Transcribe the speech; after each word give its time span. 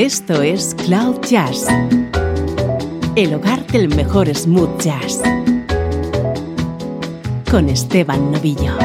Esto 0.00 0.40
es 0.40 0.74
Cloud 0.86 1.20
Jazz, 1.28 1.66
el 3.16 3.34
hogar 3.34 3.66
del 3.66 3.94
mejor 3.94 4.34
smooth 4.34 4.80
jazz, 4.80 5.20
con 7.50 7.68
Esteban 7.68 8.32
Novillo. 8.32 8.78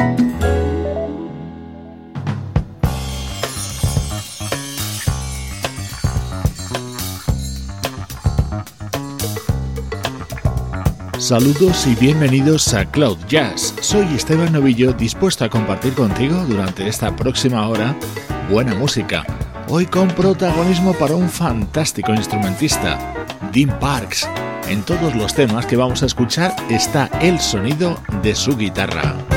Saludos 11.16 11.86
y 11.86 11.94
bienvenidos 11.94 12.74
a 12.74 12.84
Cloud 12.84 13.16
Jazz. 13.26 13.74
Soy 13.80 14.04
Esteban 14.14 14.52
Novillo 14.52 14.92
dispuesto 14.92 15.46
a 15.46 15.48
compartir 15.48 15.94
contigo 15.94 16.44
durante 16.46 16.86
esta 16.86 17.16
próxima 17.16 17.66
hora 17.66 17.96
buena 18.50 18.74
música 18.74 19.24
hoy 19.68 19.86
con 19.86 20.08
protagonismo 20.08 20.92
para 20.94 21.14
un 21.14 21.28
fantástico 21.28 22.12
instrumentista, 22.12 22.98
Dean 23.52 23.78
Parks. 23.78 24.28
En 24.68 24.82
todos 24.82 25.14
los 25.14 25.34
temas 25.34 25.66
que 25.66 25.76
vamos 25.76 26.02
a 26.02 26.06
escuchar 26.06 26.54
está 26.70 27.06
el 27.20 27.40
sonido 27.40 28.00
de 28.22 28.34
su 28.34 28.56
guitarra. 28.56 29.35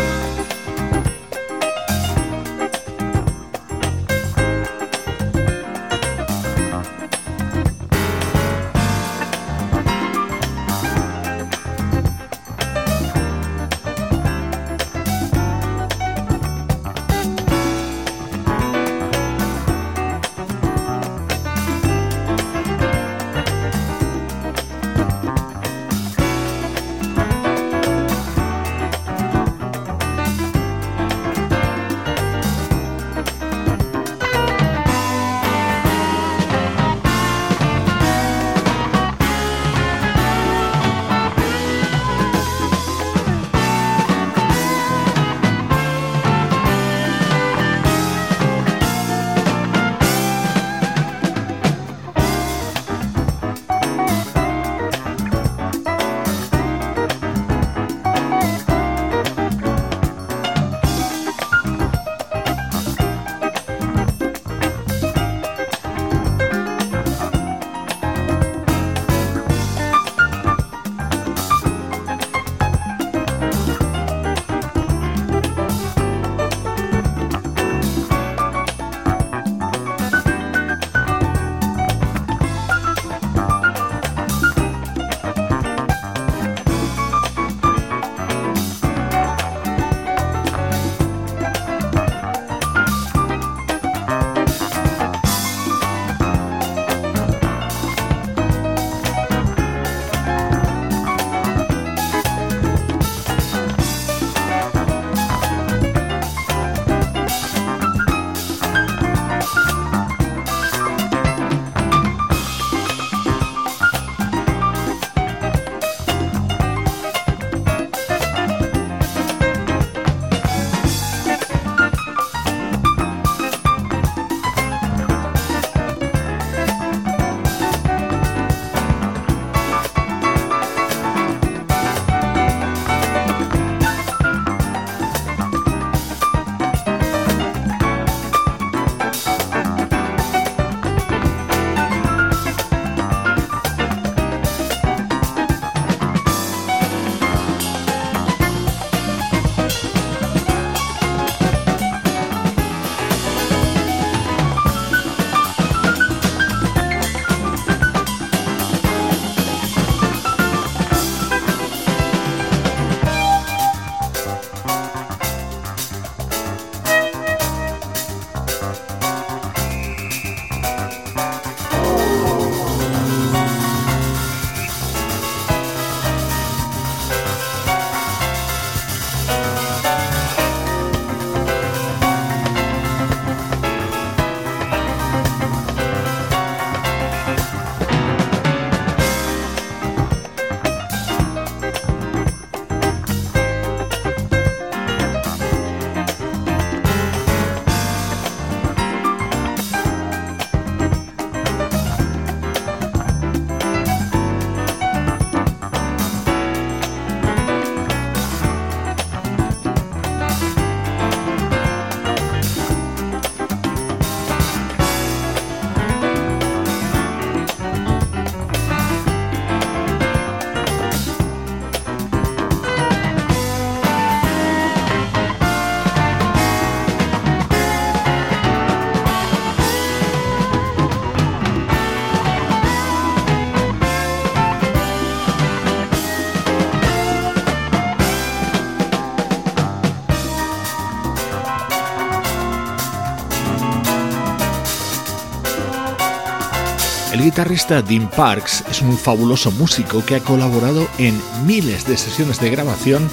Guitarrista 247.40 247.82
Dean 247.82 248.09
Parks 248.09 248.66
es 248.70 248.82
un 248.82 248.97
fabuloso 248.97 249.50
músico 249.52 250.03
que 250.03 250.16
ha 250.16 250.20
colaborado 250.20 250.86
en 250.97 251.18
miles 251.46 251.88
de 251.88 251.96
sesiones 251.96 252.41
de 252.41 252.50
grabación 252.50 253.09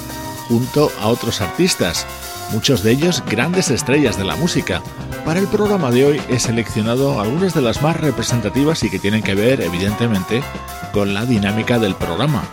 junto 0.49 0.91
a 0.99 1.07
otros 1.07 1.39
artistas, 1.39 2.05
muchos 2.51 2.83
de 2.83 2.91
ellos 2.91 3.23
grandes 3.25 3.71
estrellas 3.71 4.17
de 4.17 4.25
la 4.25 4.35
música, 4.35 4.81
Para 5.23 5.39
el 5.39 5.47
programa 5.47 5.91
de 5.91 6.03
hoy 6.03 6.21
he 6.27 6.39
seleccionado 6.39 7.21
algunas 7.21 7.53
de 7.53 7.61
las 7.61 7.81
más 7.81 7.95
representativas 7.95 8.83
y 8.83 8.89
que 8.89 8.99
tienen 8.99 9.23
que 9.23 9.33
ver, 9.33 9.61
evidentemente, 9.61 10.43
con 10.91 11.13
la 11.13 11.25
dinámica 11.25 11.79
del 11.79 11.95
programa. 11.95 12.43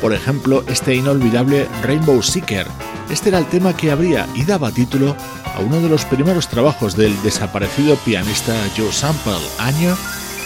Por 0.00 0.12
ejemplo, 0.12 0.62
este 0.68 0.94
inolvidable 0.94 1.66
Rainbow 1.82 2.22
Seeker. 2.22 2.68
Este 3.10 3.30
era 3.30 3.38
el 3.38 3.46
tema 3.46 3.76
que 3.76 3.90
abría 3.90 4.28
y 4.36 4.44
daba 4.44 4.70
título 4.70 5.16
a 5.56 5.58
uno 5.58 5.80
de 5.80 5.88
los 5.88 6.04
primeros 6.04 6.46
trabajos 6.46 6.94
del 6.94 7.20
desaparecido 7.24 7.96
pianista 7.96 8.54
Joe 8.76 8.92
Sample, 8.92 9.34
año 9.58 9.96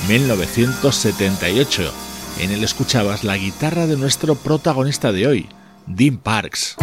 1978. 0.07 1.93
En 2.41 2.51
él 2.53 2.63
escuchabas 2.63 3.25
la 3.25 3.37
guitarra 3.37 3.87
de 3.87 3.97
nuestro 3.97 4.37
protagonista 4.37 5.13
de 5.13 5.27
hoy, 5.27 5.49
Dean 5.87 6.19
Parks. 6.19 6.77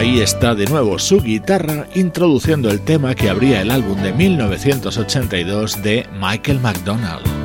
Ahí 0.00 0.20
está 0.20 0.54
de 0.54 0.64
nuevo 0.64 0.98
su 0.98 1.20
guitarra 1.20 1.86
introduciendo 1.94 2.70
el 2.70 2.80
tema 2.80 3.14
que 3.14 3.28
abría 3.28 3.60
el 3.60 3.70
álbum 3.70 4.00
de 4.02 4.14
1982 4.14 5.82
de 5.82 6.06
Michael 6.18 6.58
McDonald. 6.58 7.39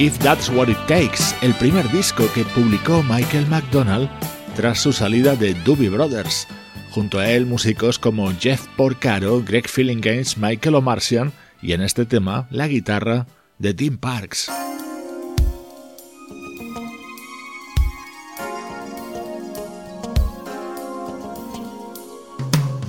If 0.00 0.18
That's 0.20 0.48
What 0.48 0.70
It 0.70 0.78
Takes, 0.86 1.36
el 1.42 1.52
primer 1.56 1.86
disco 1.92 2.24
que 2.32 2.42
publicó 2.42 3.02
Michael 3.02 3.46
McDonald 3.48 4.08
tras 4.56 4.80
su 4.80 4.94
salida 4.94 5.36
de 5.36 5.52
Doobie 5.52 5.90
Brothers. 5.90 6.48
Junto 6.90 7.18
a 7.18 7.30
él 7.30 7.44
músicos 7.44 7.98
como 7.98 8.32
Jeff 8.32 8.66
Porcaro, 8.78 9.42
Greg 9.42 9.66
Games, 10.00 10.38
Michael 10.38 10.76
O'Marcian 10.76 11.34
y 11.60 11.74
en 11.74 11.82
este 11.82 12.06
tema 12.06 12.48
la 12.50 12.66
guitarra 12.66 13.26
de 13.58 13.74
Tim 13.74 13.98
Parks. 13.98 14.50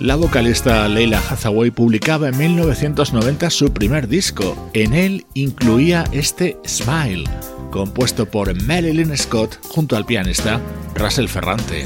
La 0.02 0.16
vocalista 0.16 0.88
Leila 0.88 1.22
Hathaway 1.30 1.70
publicaba 1.70 2.30
en 2.30 2.38
1990 2.38 3.52
su 3.52 3.72
primer 3.72 4.08
disco. 4.08 4.58
En 4.74 4.96
él 4.96 5.28
incluía 5.36 6.06
este 6.12 6.58
Smile, 6.66 7.26
compuesto 7.70 8.26
por 8.26 8.60
Marilyn 8.64 9.16
Scott 9.16 9.60
junto 9.62 9.96
al 9.96 10.08
pianista 10.08 10.60
Russell 10.96 11.28
Ferrante. 11.28 11.86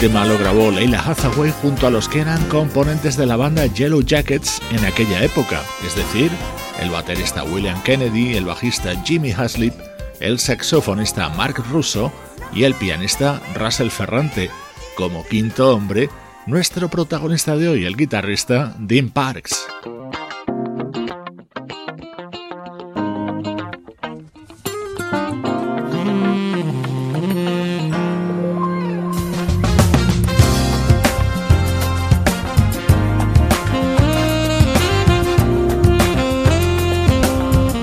Tema 0.00 0.24
lo 0.24 0.38
grabó 0.38 0.70
Leila 0.70 0.98
Hathaway 0.98 1.52
junto 1.60 1.86
a 1.86 1.90
los 1.90 2.08
que 2.08 2.20
eran 2.20 2.42
componentes 2.48 3.18
de 3.18 3.26
la 3.26 3.36
banda 3.36 3.66
Yellow 3.66 4.00
Jackets 4.00 4.62
en 4.70 4.82
aquella 4.86 5.22
época, 5.22 5.60
es 5.86 5.94
decir, 5.94 6.30
el 6.80 6.88
baterista 6.88 7.44
William 7.44 7.82
Kennedy, 7.82 8.34
el 8.34 8.46
bajista 8.46 8.98
Jimmy 9.04 9.32
Haslip, 9.32 9.74
el 10.20 10.38
saxofonista 10.38 11.28
Mark 11.28 11.62
Russo 11.70 12.10
y 12.54 12.64
el 12.64 12.72
pianista 12.72 13.42
Russell 13.54 13.90
Ferrante. 13.90 14.50
Como 14.96 15.22
quinto 15.26 15.74
hombre, 15.76 16.08
nuestro 16.46 16.88
protagonista 16.88 17.58
de 17.58 17.68
hoy, 17.68 17.84
el 17.84 17.94
guitarrista 17.94 18.74
Dean 18.78 19.10
Parks. 19.10 19.66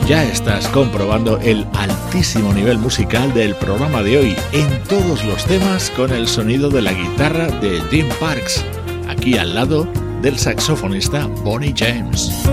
Ya 0.07 0.23
estás 0.23 0.69
comprobando 0.69 1.37
el 1.39 1.67
altísimo 1.73 2.53
nivel 2.53 2.77
musical 2.77 3.33
del 3.33 3.53
programa 3.55 4.01
de 4.01 4.17
hoy 4.17 4.35
en 4.53 4.81
todos 4.83 5.25
los 5.25 5.43
temas 5.43 5.91
con 5.97 6.13
el 6.13 6.29
sonido 6.29 6.69
de 6.69 6.81
la 6.81 6.93
guitarra 6.93 7.47
de 7.47 7.81
Dean 7.91 8.07
Parks, 8.17 8.63
aquí 9.09 9.37
al 9.37 9.53
lado 9.53 9.85
del 10.21 10.39
saxofonista 10.39 11.27
Bonnie 11.43 11.73
James. 11.75 12.47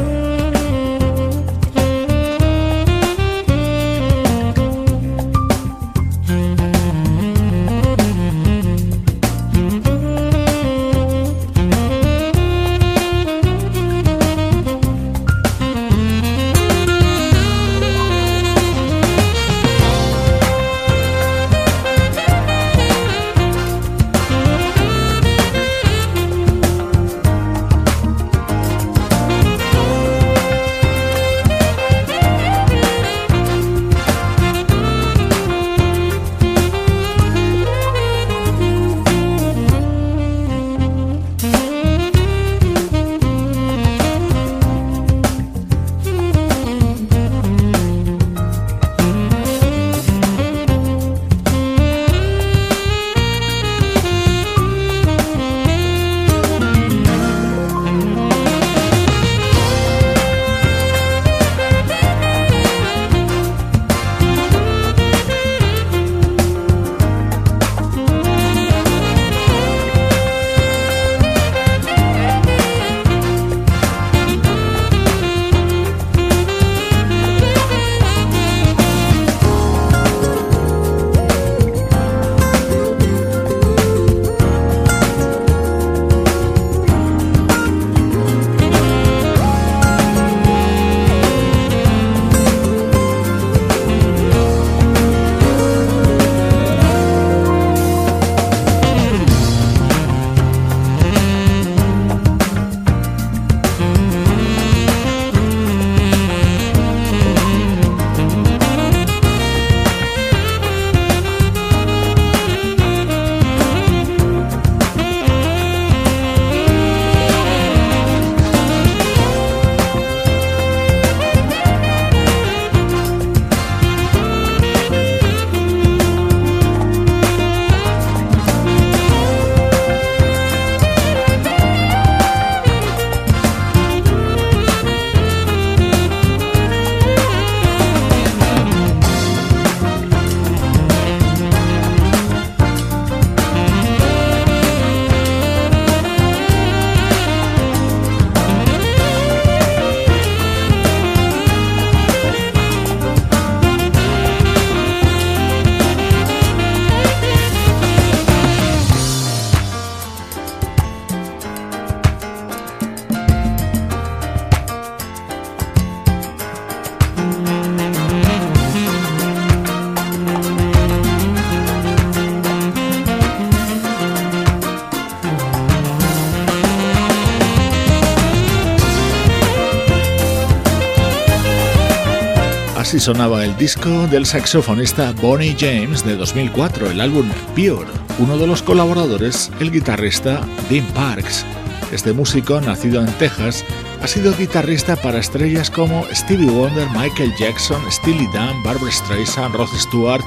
Sonaba 183.00 183.44
el 183.44 183.56
disco 183.56 184.06
del 184.06 184.26
saxofonista 184.26 185.12
Bonnie 185.20 185.56
James 185.58 186.04
de 186.04 186.16
2004, 186.16 186.90
el 186.90 187.00
álbum 187.00 187.28
Pure. 187.54 187.88
Uno 188.18 188.38
de 188.38 188.46
los 188.46 188.62
colaboradores, 188.62 189.50
el 189.58 189.72
guitarrista 189.72 190.46
Dean 190.70 190.86
Parks. 190.94 191.44
Este 191.92 192.12
músico, 192.12 192.60
nacido 192.60 193.00
en 193.00 193.12
Texas, 193.14 193.64
ha 194.00 194.06
sido 194.06 194.36
guitarrista 194.36 194.96
para 194.96 195.18
estrellas 195.18 195.70
como 195.70 196.04
Stevie 196.12 196.50
Wonder, 196.50 196.88
Michael 196.90 197.32
Jackson, 197.38 197.82
Steely 197.90 198.28
Dan, 198.32 198.62
Barbara 198.62 198.92
Streisand, 198.92 199.54
Rod 199.54 199.70
Stewart, 199.76 200.24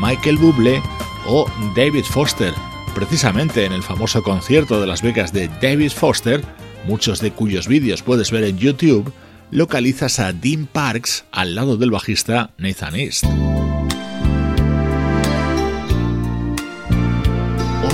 Michael 0.00 0.38
Bublé 0.38 0.82
o 1.26 1.46
David 1.74 2.04
Foster. 2.04 2.54
Precisamente 2.94 3.64
en 3.64 3.72
el 3.72 3.82
famoso 3.82 4.22
concierto 4.22 4.80
de 4.80 4.86
Las 4.86 5.02
Vegas 5.02 5.32
de 5.32 5.48
David 5.60 5.92
Foster, 5.92 6.42
muchos 6.86 7.20
de 7.20 7.30
cuyos 7.30 7.68
vídeos 7.68 8.02
puedes 8.02 8.30
ver 8.30 8.44
en 8.44 8.56
YouTube, 8.56 9.12
localizas 9.50 10.18
a 10.18 10.32
Dean 10.32 10.66
Parks 10.66 11.24
al 11.32 11.54
lado 11.54 11.76
del 11.76 11.90
bajista 11.90 12.50
Nathan 12.58 12.96
East. 12.96 13.24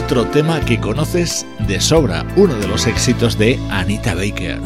Otro 0.04 0.26
tema 0.26 0.60
que 0.60 0.78
conoces 0.78 1.46
de 1.66 1.80
sobra, 1.80 2.26
uno 2.36 2.54
de 2.54 2.68
los 2.68 2.86
éxitos 2.86 3.38
de 3.38 3.58
Anita 3.70 4.14
Baker. 4.14 4.60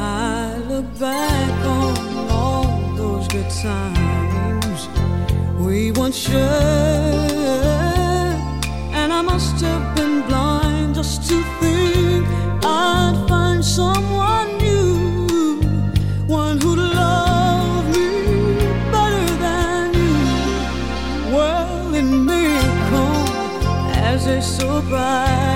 so 24.77 24.83
bright. 24.91 25.56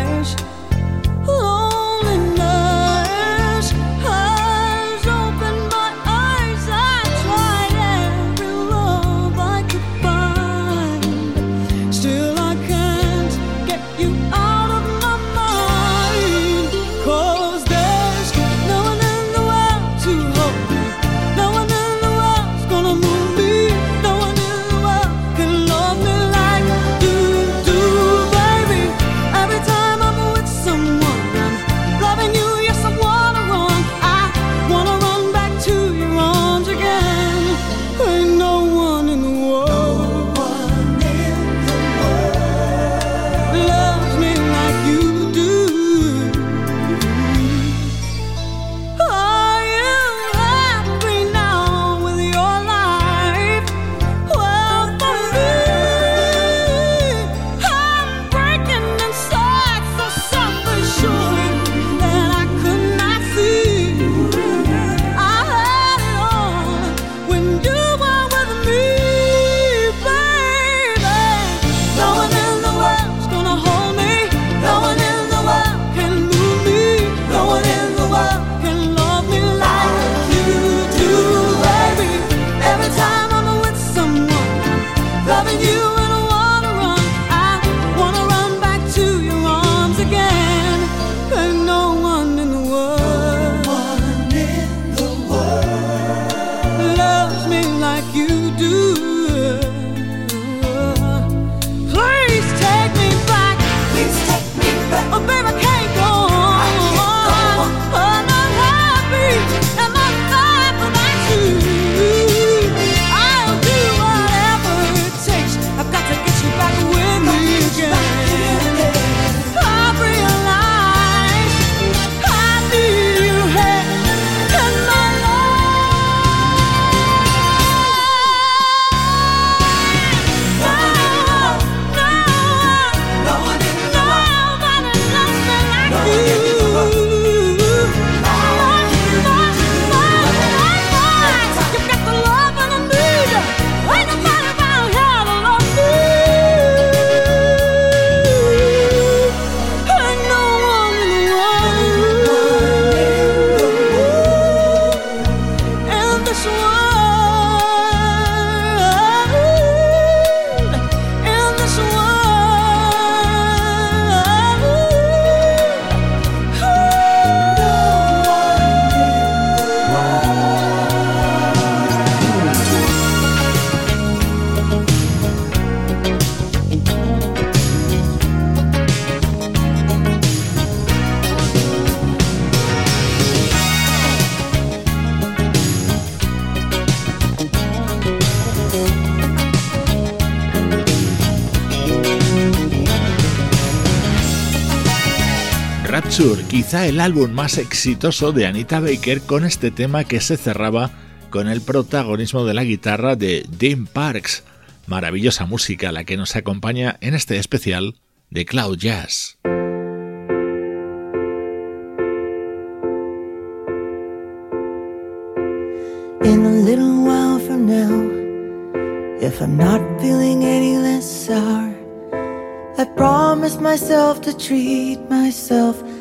Quizá 196.70 196.86
el 196.86 197.00
álbum 197.00 197.32
más 197.32 197.58
exitoso 197.58 198.30
de 198.30 198.46
Anita 198.46 198.78
Baker 198.78 199.22
con 199.22 199.44
este 199.44 199.72
tema 199.72 200.04
que 200.04 200.20
se 200.20 200.36
cerraba 200.36 200.92
con 201.28 201.48
el 201.48 201.62
protagonismo 201.62 202.44
de 202.44 202.54
la 202.54 202.62
guitarra 202.62 203.16
de 203.16 203.44
Dean 203.58 203.88
Parks. 203.88 204.44
Maravillosa 204.86 205.46
música 205.46 205.90
la 205.90 206.04
que 206.04 206.16
nos 206.16 206.36
acompaña 206.36 206.96
en 207.00 207.14
este 207.14 207.38
especial 207.38 207.96
de 208.30 208.44
Cloud 208.44 208.78
Jazz. 208.78 209.36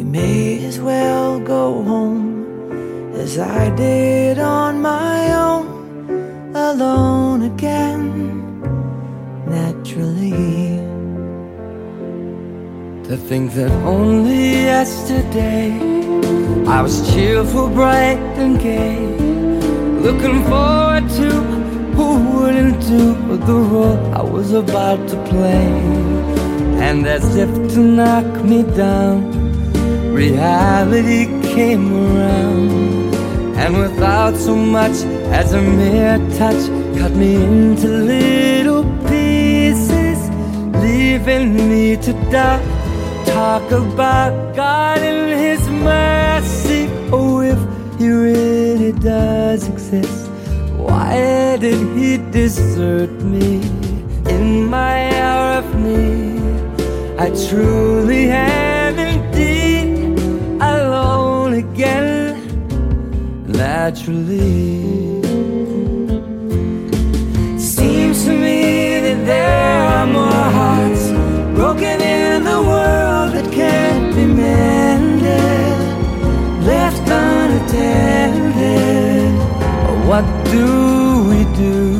We 0.00 0.04
may 0.04 0.64
as 0.64 0.80
well 0.80 1.38
go 1.38 1.82
home 1.82 3.12
as 3.12 3.38
I 3.38 3.68
did 3.76 4.38
on 4.38 4.80
my 4.80 5.30
own, 5.34 5.66
alone 6.56 7.42
again, 7.42 8.62
naturally. 9.44 10.80
To 13.08 13.14
think 13.28 13.52
that 13.52 13.70
only 13.84 14.52
yesterday 14.72 15.76
I 16.66 16.80
was 16.80 16.96
cheerful, 17.12 17.68
bright, 17.68 18.24
and 18.40 18.58
gay, 18.58 18.96
looking 20.06 20.42
forward 20.44 21.10
to 21.20 21.28
who 21.96 22.08
wouldn't 22.38 22.80
do 22.88 23.36
the 23.36 23.58
role 23.72 24.14
I 24.14 24.22
was 24.22 24.54
about 24.54 25.06
to 25.10 25.16
play. 25.24 25.68
And 26.88 27.06
as 27.06 27.36
if 27.36 27.50
to 27.74 27.80
knock 27.80 28.42
me 28.42 28.62
down, 28.62 29.39
reality 30.20 31.24
came 31.54 31.86
around, 31.94 33.14
and 33.62 33.72
without 33.78 34.36
so 34.36 34.54
much 34.54 34.96
as 35.40 35.54
a 35.54 35.62
mere 35.62 36.18
touch, 36.38 36.62
cut 36.98 37.12
me 37.12 37.36
into 37.36 37.88
little 37.88 38.84
pieces, 39.08 40.18
leaving 40.84 41.46
me 41.70 41.96
to 42.06 42.12
die 42.30 42.62
talk 43.24 43.66
about 43.70 44.32
God 44.54 44.98
and 44.98 45.26
His 45.46 45.62
mercy. 45.92 46.82
Oh, 47.16 47.40
if 47.52 47.60
He 47.98 48.08
really 48.10 48.92
does 48.92 49.68
exist, 49.68 50.28
why 50.76 51.56
did 51.64 51.80
He 51.96 52.18
desert 52.36 53.12
me 53.34 53.52
in 54.36 54.66
my 54.76 54.96
hour 55.22 55.50
of 55.62 55.68
need? 55.76 56.42
I 57.24 57.28
truly 57.48 58.30
am 58.30 58.79
naturally. 63.60 65.20
Seems 67.58 68.24
to 68.24 68.32
me 68.46 68.60
that 69.06 69.20
there 69.32 69.86
are 69.94 70.06
more 70.06 70.46
hearts 70.58 71.04
broken 71.58 72.00
in 72.00 72.44
the 72.44 72.60
world 72.70 73.28
that 73.34 73.48
can't 73.52 74.14
be 74.16 74.24
mended, 74.24 75.78
left 76.72 77.06
unattended. 77.22 77.70
What 80.08 80.26
do 80.54 80.66
we 81.30 81.40
do? 81.64 81.99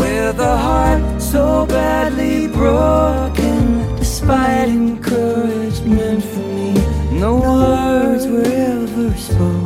with 0.00 0.40
a 0.40 0.56
heart 0.56 1.20
so 1.20 1.66
badly 1.66 2.48
broken. 2.48 3.84
Despite 3.98 4.68
encouragement 4.68 6.24
from 6.24 6.54
me, 6.56 7.20
no 7.20 7.36
words 7.36 8.26
were 8.26 8.44
ever 8.44 9.16
spoken. 9.18 9.60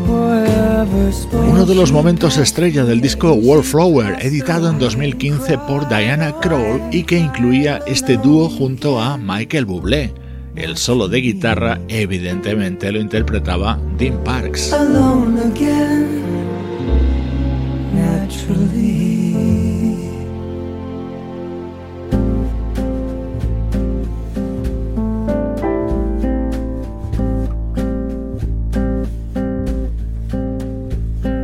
Uno 1.51 1.64
de 1.64 1.75
los 1.75 1.92
momentos 1.92 2.37
estrella 2.37 2.85
del 2.85 3.01
disco 3.01 3.33
Wallflower, 3.33 4.18
editado 4.20 4.68
en 4.70 4.79
2015 4.79 5.59
por 5.59 5.88
Diana 5.88 6.35
Krall 6.40 6.83
y 6.92 7.05
que 7.05 7.18
incluía 7.18 7.81
este 7.87 8.16
dúo 8.16 8.49
junto 8.49 9.01
a 9.01 9.16
Michael 9.16 9.64
Bublé. 9.64 10.12
El 10.57 10.77
solo 10.77 11.09
de 11.09 11.20
guitarra 11.20 11.81
evidentemente 11.88 12.92
lo 12.92 13.01
interpretaba 13.01 13.79
Dean 13.99 14.23
Parks. 14.23 14.73
Alone 14.73 15.40
again, 15.40 16.03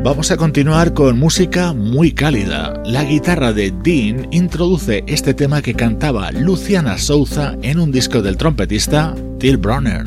Vamos 0.03 0.31
a 0.31 0.39
continuar 0.39 0.95
con 0.95 1.19
música 1.19 1.75
muy 1.75 2.13
cálida. 2.13 2.73
La 2.87 3.05
guitarra 3.05 3.53
de 3.53 3.71
Dean 3.71 4.29
introduce 4.31 5.05
este 5.07 5.35
tema 5.35 5.61
que 5.61 5.75
cantaba 5.75 6.33
Luciana 6.33 6.97
Souza 6.97 7.55
en 7.61 7.79
un 7.79 7.93
disco 7.93 8.23
del 8.23 8.39
trompetista 8.39 9.15
Till 9.39 9.59
Bronner. 9.59 10.07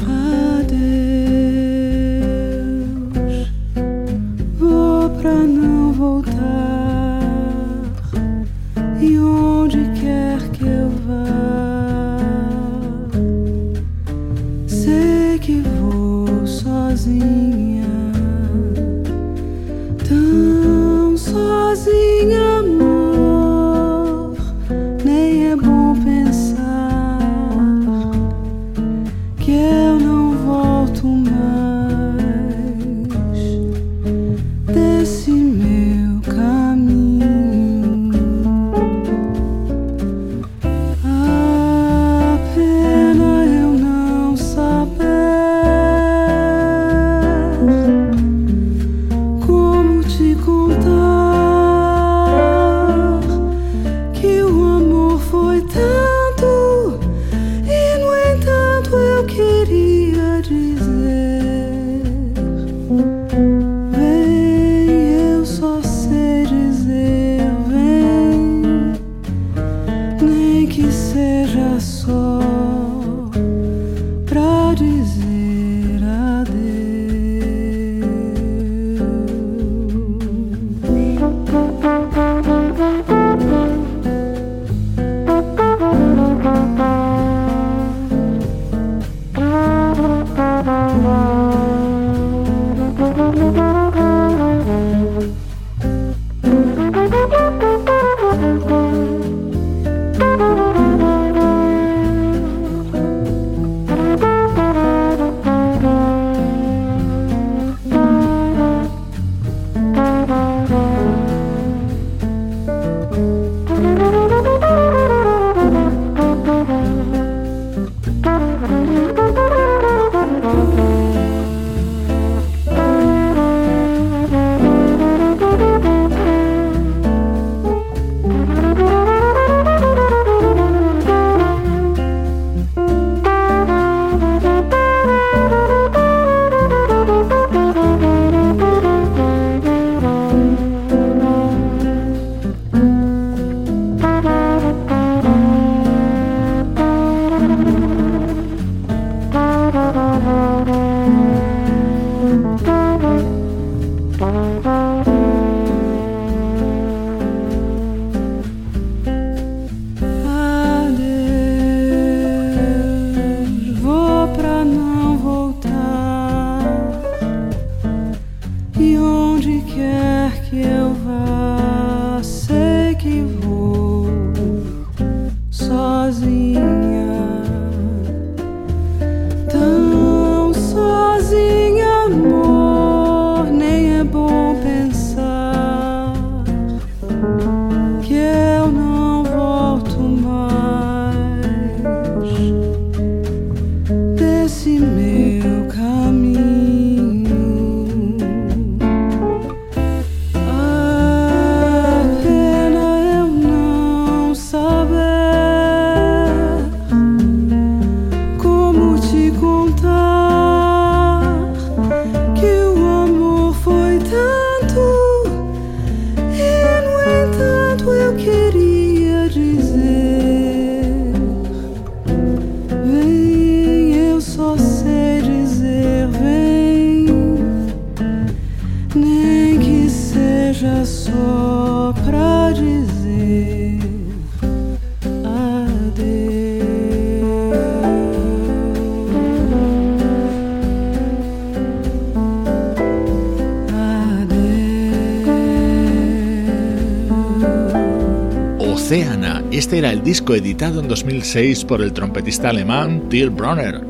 Este 249.51 249.77
era 249.77 249.91
el 249.91 250.03
disco 250.03 250.33
editado 250.33 250.81
en 250.81 250.87
2006 250.87 251.63
por 251.65 251.81
el 251.81 251.93
trompetista 251.93 252.49
alemán 252.49 253.07
Till 253.07 253.29
Bronner. 253.29 253.81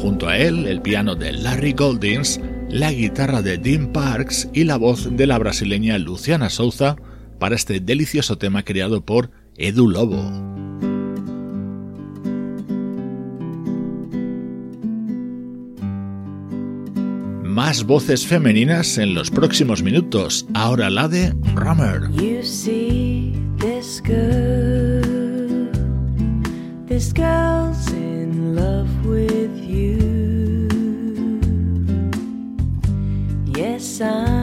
Junto 0.00 0.28
a 0.28 0.36
él, 0.36 0.66
el 0.66 0.82
piano 0.82 1.14
de 1.14 1.32
Larry 1.32 1.72
Goldings, 1.72 2.40
la 2.68 2.90
guitarra 2.90 3.40
de 3.40 3.56
Dean 3.56 3.92
Parks 3.92 4.48
y 4.52 4.64
la 4.64 4.78
voz 4.78 5.16
de 5.16 5.26
la 5.28 5.38
brasileña 5.38 5.96
Luciana 5.98 6.50
Souza 6.50 6.96
para 7.38 7.54
este 7.54 7.78
delicioso 7.78 8.36
tema 8.36 8.64
creado 8.64 9.04
por 9.04 9.30
Edu 9.56 9.88
Lobo. 9.88 10.22
Más 17.44 17.84
voces 17.84 18.26
femeninas 18.26 18.98
en 18.98 19.14
los 19.14 19.30
próximos 19.30 19.84
minutos. 19.84 20.46
Ahora 20.52 20.90
la 20.90 21.06
de 21.06 21.32
Rummer. 23.62 23.82
This 26.86 27.12
girl's 27.12 27.92
in 27.92 28.56
love 28.56 29.06
with 29.06 29.56
you. 29.56 30.68
Yes, 33.46 34.00
I'm 34.00 34.41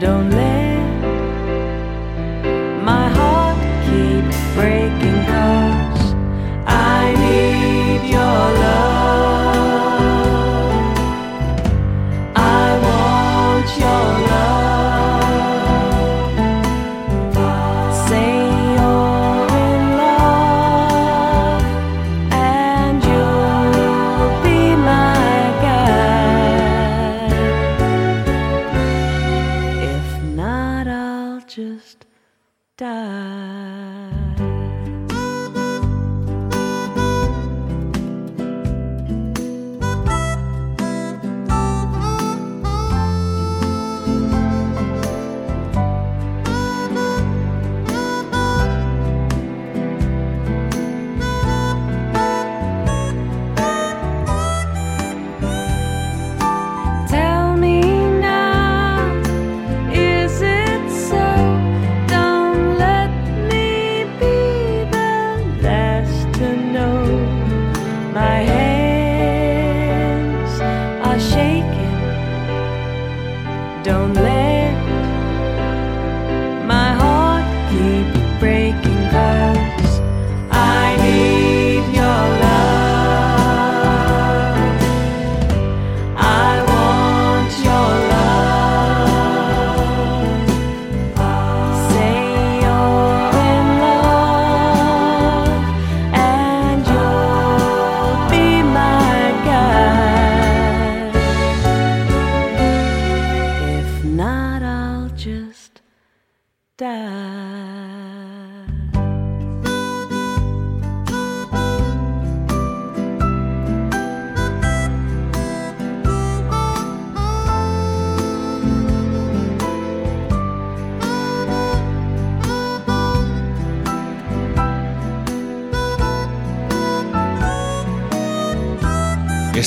Don't 0.00 0.30
let 0.30 0.43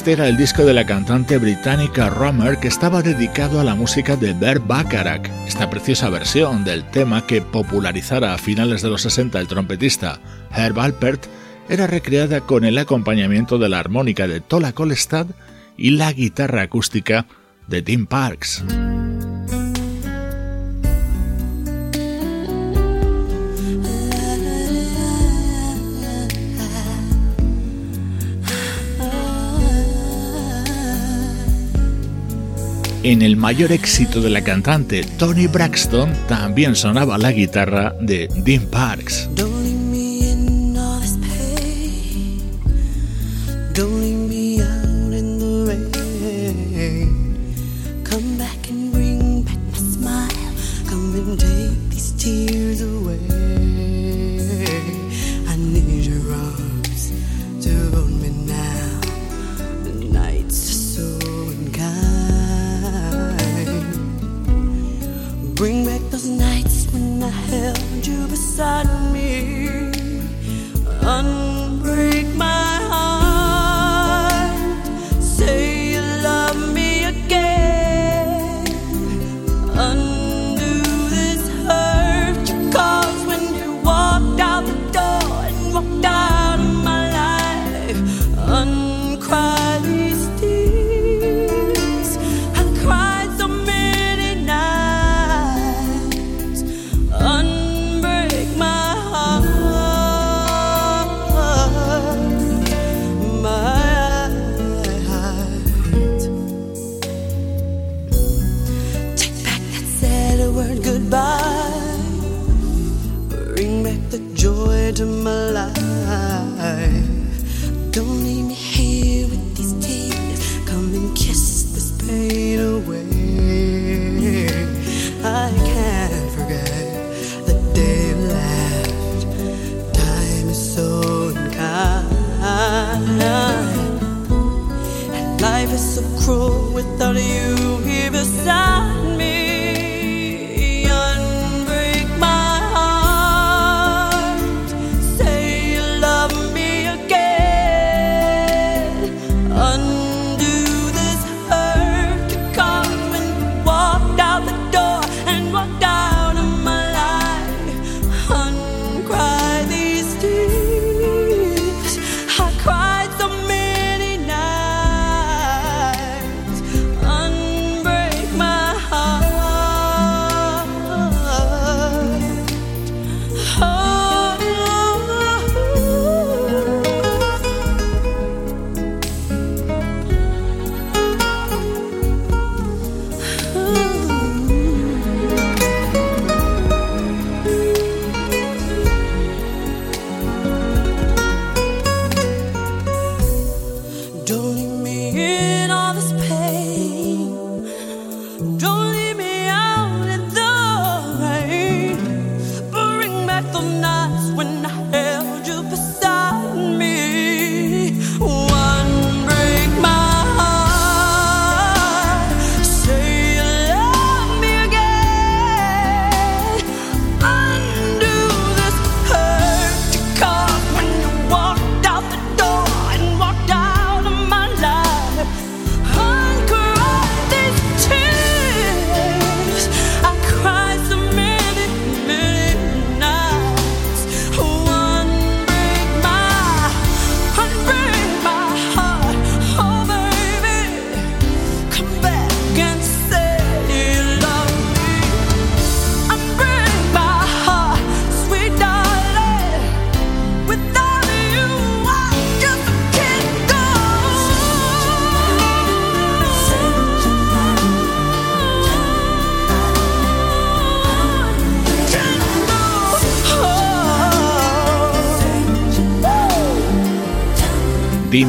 Era 0.08 0.30
el 0.30 0.38
disco 0.38 0.64
de 0.64 0.74
la 0.74 0.86
cantante 0.86 1.38
británica 1.38 2.10
Romer 2.10 2.60
que 2.60 2.70
estaba 2.70 3.02
dedicado 3.02 3.60
a 3.60 3.66
la 3.66 3.76
música 3.76 4.16
de 4.16 4.32
Bert 4.32 4.66
Bacharach. 4.66 5.30
Esta 5.46 5.70
preciosa 5.70 6.10
versión 6.10 6.64
del 6.64 6.90
tema 6.90 7.28
que 7.28 7.42
popularizara 7.42 8.34
a 8.34 8.38
finales 8.38 8.82
de 8.82 8.90
los 8.90 9.02
60 9.02 9.38
el 9.38 9.50
trompetista 9.50 10.22
Herb 10.56 10.80
Alpert 10.80 11.26
era 11.68 11.88
recreada 11.88 12.40
con 12.40 12.64
el 12.64 12.78
acompañamiento 12.78 13.58
de 13.58 13.68
la 13.68 13.80
armónica 13.80 14.30
de 14.30 14.40
Tola 14.40 14.72
Kolstad 14.72 15.28
y 15.76 15.90
la 15.90 16.14
guitarra 16.14 16.62
acústica 16.62 17.26
de 17.68 17.82
Tim 17.82 18.06
Parks. 18.06 18.64
En 33.08 33.22
el 33.22 33.38
mayor 33.38 33.72
éxito 33.72 34.20
de 34.20 34.30
la 34.30 34.44
cantante 34.44 35.06
Tony 35.18 35.48
Braxton 35.48 36.14
también 36.28 36.76
sonaba 36.76 37.18
la 37.18 37.32
guitarra 37.32 37.96
de 38.02 38.28
Dean 38.44 38.68
Parks. 38.68 39.30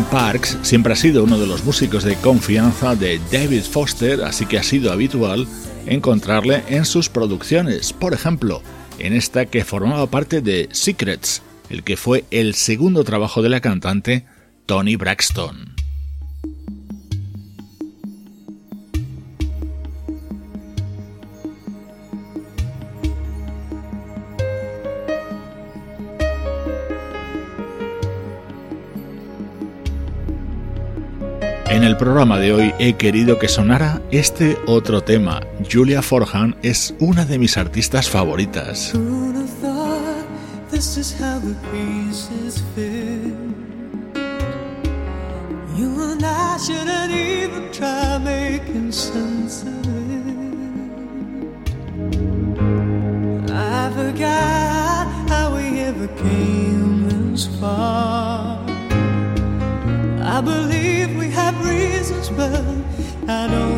Parks 0.05 0.59
siempre 0.62 0.92
ha 0.92 0.96
sido 0.96 1.24
uno 1.24 1.38
de 1.38 1.46
los 1.46 1.64
músicos 1.64 2.05
de 2.05 2.16
confianza 2.16 2.94
de 2.94 3.20
David 3.30 3.62
Foster, 3.62 4.22
así 4.22 4.46
que 4.46 4.59
ha 4.59 4.62
sido 4.62 4.92
habitual 4.92 5.46
encontrarle 5.86 6.62
en 6.68 6.84
sus 6.84 7.09
producciones, 7.09 7.92
por 7.92 8.14
ejemplo, 8.14 8.62
en 8.99 9.12
esta 9.12 9.46
que 9.46 9.64
formaba 9.64 10.07
parte 10.07 10.40
de 10.40 10.68
Secrets, 10.72 11.42
el 11.70 11.84
que 11.84 11.96
fue 11.96 12.24
el 12.30 12.55
segundo 12.55 13.05
trabajo 13.05 13.42
de 13.42 13.49
la 13.49 13.61
cantante 13.61 14.24
Tony 14.66 14.96
Braxton. 14.96 15.68
programa 32.09 32.39
de 32.39 32.55
hoy 32.55 32.75
he 32.79 32.95
querido 32.95 33.39
que 33.39 33.49
sonara 33.49 34.01
este 34.11 34.57
otro 34.67 35.03
tema. 35.03 35.43
Julia 35.71 36.01
Forhan 36.01 36.57
es 36.63 36.95
una 37.01 37.27
de 37.27 37.39
mis 37.39 37.59
artistas 37.59 38.09
favoritas. 38.09 38.95
I 60.21 60.41
believe 60.41 60.78
I 63.31 63.47
don't 63.47 63.78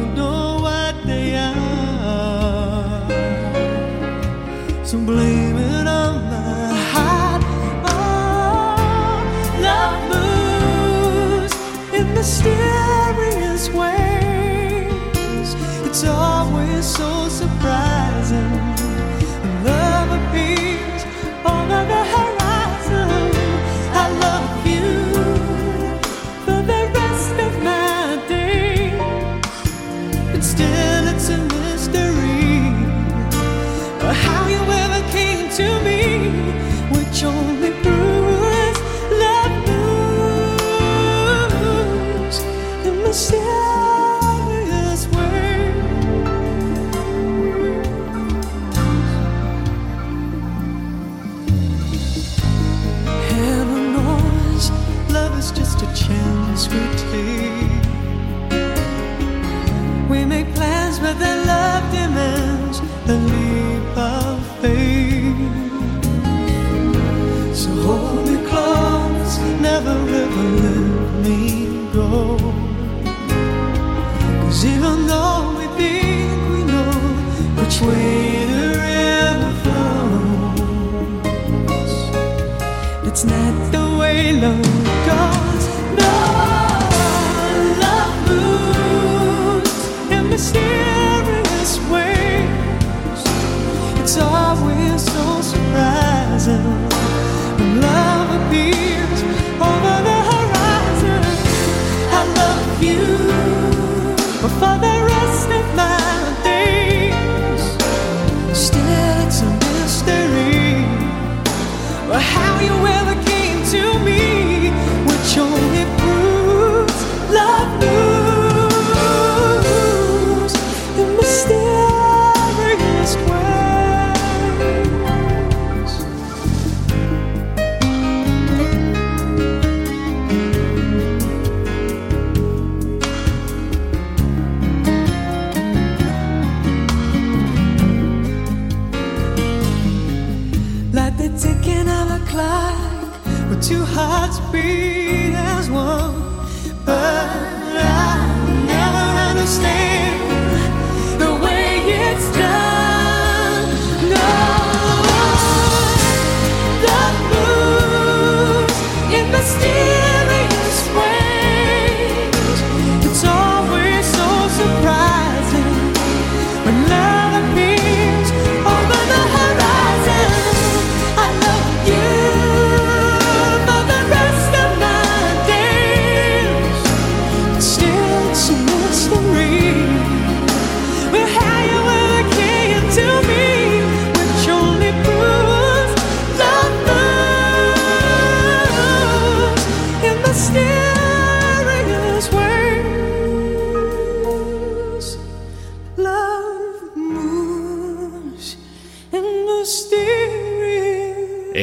It's 94.11 94.17
always 94.17 95.03
so 95.05 95.41
surprising. 95.43 96.80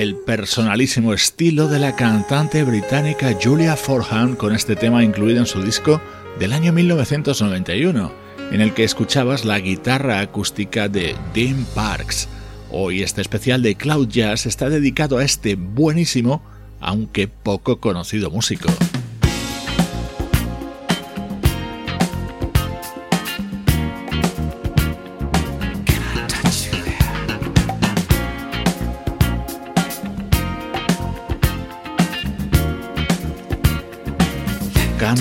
el 0.02 0.16
personalísimo 0.16 1.12
estilo 1.12 1.68
de 1.68 1.80
la 1.80 1.96
cantante 1.96 2.64
británica 2.64 3.36
Julia 3.42 3.76
Forham 3.76 4.36
con 4.36 4.54
este 4.54 4.76
tema 4.76 5.04
incluido 5.04 5.40
en 5.40 5.48
su 5.48 5.64
disco 5.64 6.00
del 6.38 6.54
año 6.54 6.72
1991, 6.72 8.12
en 8.52 8.62
el 8.62 8.76
que 8.76 8.84
escuchabas 8.84 9.44
la 9.44 9.58
guitarra 9.58 10.20
acústica 10.20 10.88
de 10.88 11.16
Dean 11.34 11.66
Parks. 11.74 12.30
Hoy 12.70 13.02
este 13.02 13.22
especial 13.22 13.64
de 13.64 13.74
Cloud 13.74 14.08
Jazz 14.08 14.46
está 14.46 14.70
dedicado 14.70 15.18
a 15.18 15.24
este 15.24 15.56
buenísimo, 15.56 16.44
aunque 16.80 17.28
poco 17.28 17.80
conocido 17.80 18.30
músico. 18.30 18.70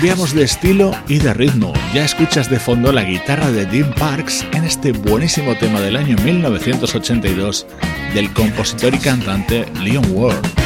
de 0.07 0.45
estilo 0.45 0.93
y 1.09 1.19
de 1.19 1.35
ritmo. 1.35 1.73
Ya 1.93 2.05
escuchas 2.05 2.49
de 2.49 2.61
fondo 2.61 2.93
la 2.93 3.03
guitarra 3.03 3.51
de 3.51 3.67
Dean 3.67 3.93
Parks 3.95 4.47
en 4.53 4.63
este 4.63 4.93
buenísimo 4.93 5.57
tema 5.57 5.81
del 5.81 5.97
año 5.97 6.17
1982 6.25 7.67
del 8.15 8.33
compositor 8.33 8.95
y 8.95 8.99
cantante 8.99 9.67
Leon 9.83 10.07
Ward. 10.13 10.66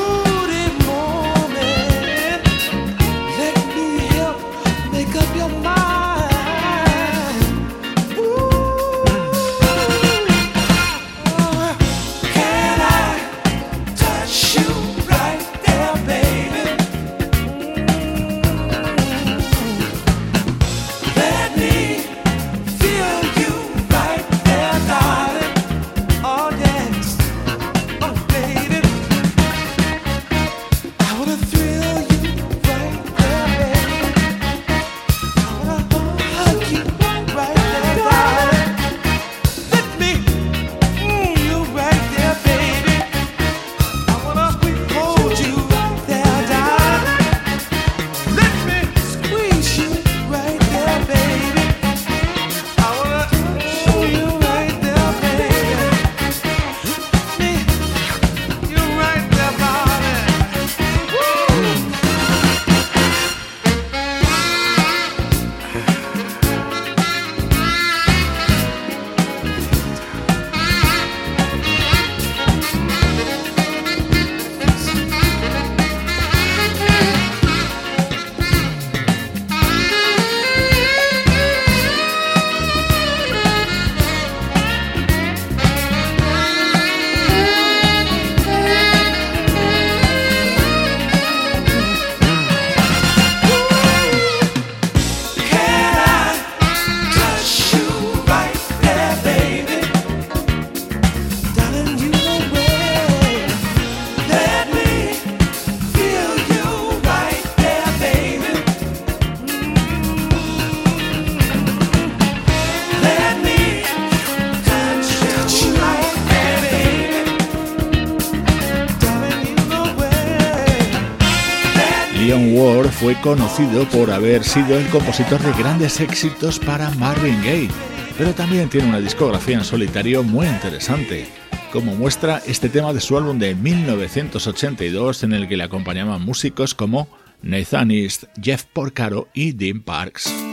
conocido 123.15 123.85
por 123.89 124.11
haber 124.11 124.43
sido 124.43 124.77
el 124.77 124.87
compositor 124.87 125.39
de 125.41 125.53
grandes 125.53 125.99
éxitos 125.99 126.59
para 126.59 126.89
Marvin 126.91 127.41
Gaye, 127.41 127.69
pero 128.17 128.33
también 128.33 128.69
tiene 128.69 128.87
una 128.89 128.99
discografía 128.99 129.57
en 129.57 129.63
solitario 129.63 130.23
muy 130.23 130.47
interesante, 130.47 131.27
como 131.73 131.95
muestra 131.95 132.41
este 132.45 132.69
tema 132.69 132.93
de 132.93 133.01
su 133.01 133.17
álbum 133.17 133.39
de 133.39 133.55
1982 133.55 135.23
en 135.23 135.33
el 135.33 135.47
que 135.47 135.57
le 135.57 135.63
acompañaban 135.63 136.21
músicos 136.21 136.75
como 136.75 137.07
Nathan 137.41 137.91
East, 137.91 138.25
Jeff 138.41 138.65
Porcaro 138.65 139.27
y 139.33 139.53
Dean 139.53 139.81
Parks. 139.81 140.50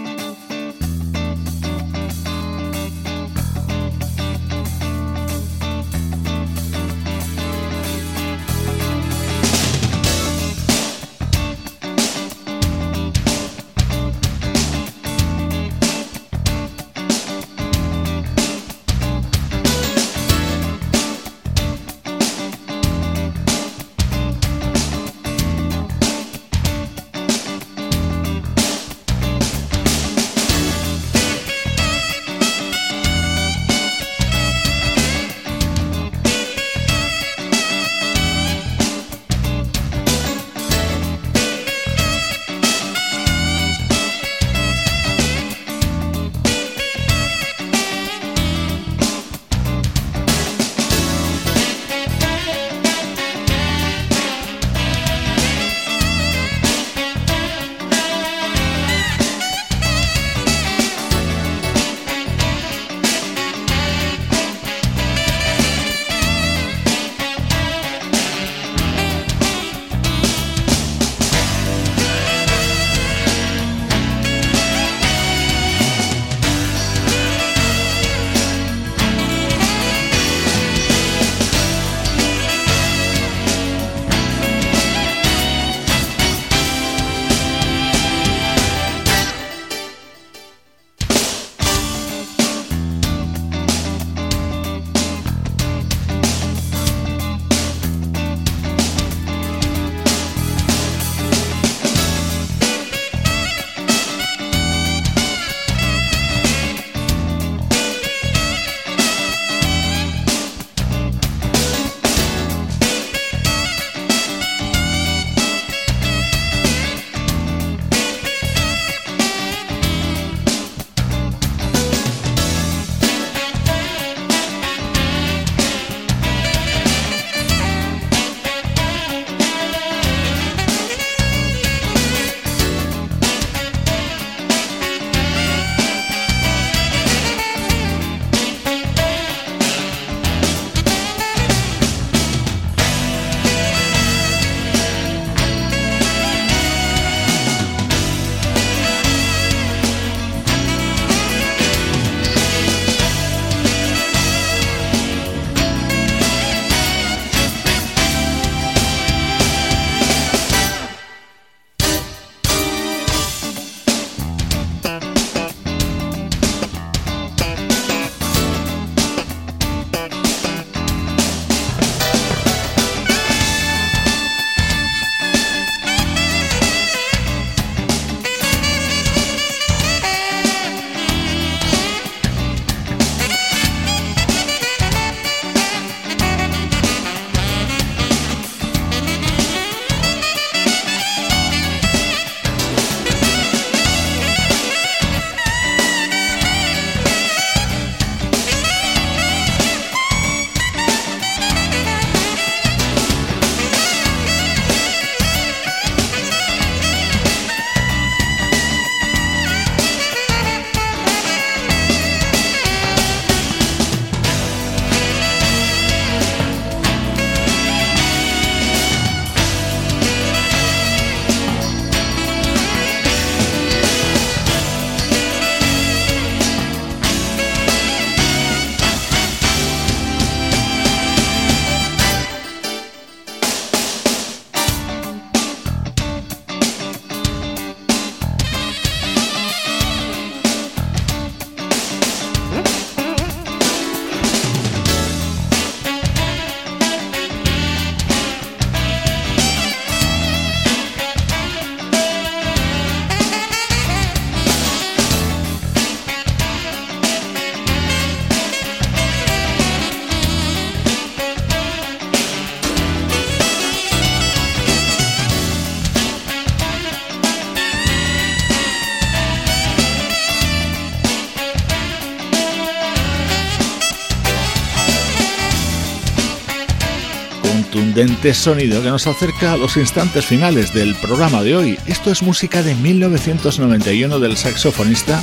Contundente 278.18 278.34
sonido 278.34 278.82
que 278.82 278.88
nos 278.88 279.06
acerca 279.06 279.52
a 279.52 279.56
los 279.56 279.76
instantes 279.76 280.26
finales 280.26 280.74
del 280.74 280.96
programa 280.96 281.42
de 281.42 281.54
hoy. 281.54 281.78
Esto 281.86 282.10
es 282.10 282.22
música 282.22 282.62
de 282.62 282.74
1991 282.74 284.18
del 284.18 284.36
saxofonista 284.36 285.22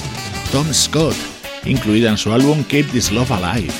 Tom 0.51 0.73
Scott, 0.73 1.15
incluida 1.65 2.09
en 2.09 2.17
su 2.17 2.31
álbum 2.31 2.63
Keep 2.63 2.91
This 2.91 3.11
Love 3.11 3.31
Alive. 3.31 3.73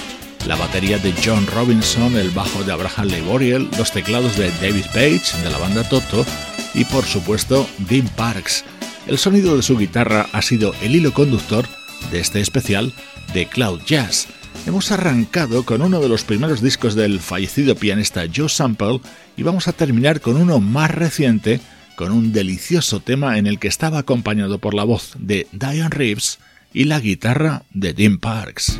La 0.47 0.57
batería 0.57 0.97
de 0.97 1.13
John 1.23 1.47
Robinson, 1.47 2.17
el 2.17 2.29
bajo 2.31 2.63
de 2.63 2.73
Abraham 2.73 3.07
Leboriel, 3.07 3.69
los 3.77 3.91
teclados 3.91 4.35
de 4.35 4.51
David 4.59 4.85
Page 4.87 5.41
de 5.43 5.49
la 5.49 5.59
banda 5.59 5.87
Toto 5.87 6.25
y 6.73 6.83
por 6.83 7.05
supuesto 7.05 7.69
Dean 7.89 8.09
Parks. 8.17 8.65
El 9.07 9.17
sonido 9.17 9.55
de 9.55 9.63
su 9.63 9.77
guitarra 9.77 10.27
ha 10.33 10.41
sido 10.41 10.75
el 10.81 10.93
hilo 10.93 11.13
conductor 11.13 11.65
de 12.11 12.19
este 12.19 12.41
especial 12.41 12.91
de 13.33 13.47
Cloud 13.47 13.81
Jazz 13.85 14.27
hemos 14.65 14.91
arrancado 14.91 15.63
con 15.63 15.81
uno 15.81 15.99
de 15.99 16.09
los 16.09 16.23
primeros 16.23 16.61
discos 16.61 16.95
del 16.95 17.19
fallecido 17.19 17.75
pianista 17.75 18.23
Joe 18.33 18.49
Sample 18.49 19.01
y 19.37 19.43
vamos 19.43 19.67
a 19.67 19.73
terminar 19.73 20.21
con 20.21 20.37
uno 20.37 20.59
más 20.59 20.91
reciente, 20.91 21.59
con 21.95 22.11
un 22.11 22.33
delicioso 22.33 22.99
tema 22.99 23.37
en 23.37 23.47
el 23.47 23.59
que 23.59 23.67
estaba 23.67 23.99
acompañado 23.99 24.59
por 24.59 24.73
la 24.73 24.83
voz 24.83 25.13
de 25.19 25.47
Diane 25.51 25.89
Reeves 25.89 26.39
y 26.73 26.85
la 26.85 26.99
guitarra 26.99 27.63
de 27.71 27.93
Dean 27.93 28.17
Parks. 28.17 28.79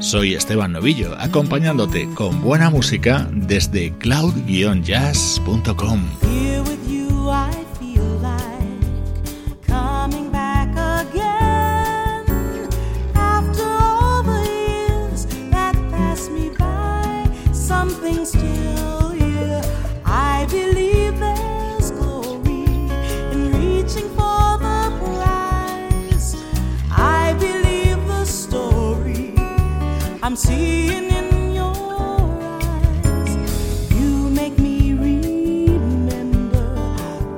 Soy 0.00 0.34
Esteban 0.34 0.72
Novillo, 0.72 1.16
acompañándote 1.18 2.08
con 2.14 2.40
buena 2.40 2.70
música 2.70 3.28
desde 3.32 3.92
cloud-jazz.com. 3.98 6.00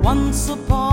once 0.03 0.49
upon 0.49 0.88